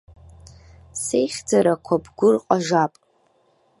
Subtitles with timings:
[1.01, 2.93] Сеихьӡарақәа бгәы рҟажап.